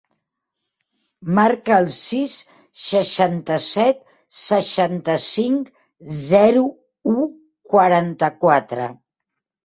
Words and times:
Marca 1.39 1.73
el 1.81 1.89
sis, 1.95 2.31
seixanta-set, 2.83 3.99
seixanta-cinc, 4.37 5.69
zero, 6.23 6.63
u, 7.13 7.27
quaranta-quatre. 7.75 8.89